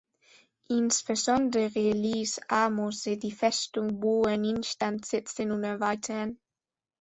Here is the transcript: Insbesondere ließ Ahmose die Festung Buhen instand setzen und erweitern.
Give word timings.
Insbesondere 0.71 1.91
ließ 1.91 2.41
Ahmose 2.47 3.17
die 3.17 3.31
Festung 3.31 3.99
Buhen 3.99 4.43
instand 4.45 5.05
setzen 5.05 5.51
und 5.51 5.63
erweitern. 5.63 6.39